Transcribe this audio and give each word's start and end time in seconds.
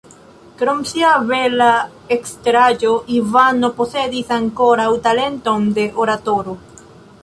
Krom 0.61 0.79
sia 0.91 1.11
bela 1.31 1.67
eksteraĵo 2.17 2.95
Ivano 3.19 3.73
posedis 3.81 4.35
ankoraŭ 4.41 4.91
talenton 5.09 5.71
de 5.79 5.91
oratoro. 6.05 6.63